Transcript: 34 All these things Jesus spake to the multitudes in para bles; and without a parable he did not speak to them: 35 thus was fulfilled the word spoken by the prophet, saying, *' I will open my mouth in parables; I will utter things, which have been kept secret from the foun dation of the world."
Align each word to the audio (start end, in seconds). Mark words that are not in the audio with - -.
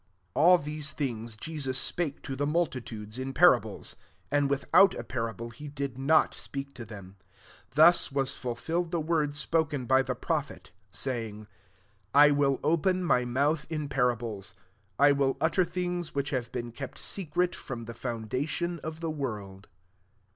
34 0.33 0.43
All 0.43 0.57
these 0.57 0.91
things 0.93 1.37
Jesus 1.37 1.77
spake 1.77 2.23
to 2.23 2.35
the 2.35 2.47
multitudes 2.47 3.19
in 3.19 3.33
para 3.33 3.59
bles; 3.61 3.95
and 4.31 4.49
without 4.49 4.95
a 4.95 5.03
parable 5.03 5.51
he 5.51 5.67
did 5.67 5.95
not 5.99 6.33
speak 6.33 6.73
to 6.73 6.83
them: 6.85 7.17
35 7.69 7.75
thus 7.75 8.11
was 8.11 8.35
fulfilled 8.35 8.89
the 8.89 8.99
word 8.99 9.35
spoken 9.35 9.85
by 9.85 10.01
the 10.01 10.15
prophet, 10.15 10.71
saying, 10.89 11.45
*' 11.81 11.85
I 12.15 12.31
will 12.31 12.59
open 12.63 13.03
my 13.03 13.25
mouth 13.25 13.67
in 13.69 13.87
parables; 13.89 14.55
I 14.97 15.11
will 15.11 15.37
utter 15.39 15.63
things, 15.63 16.15
which 16.15 16.31
have 16.31 16.51
been 16.51 16.71
kept 16.71 16.97
secret 16.97 17.53
from 17.53 17.85
the 17.85 17.93
foun 17.93 18.27
dation 18.27 18.79
of 18.79 19.01
the 19.01 19.11
world." 19.11 19.67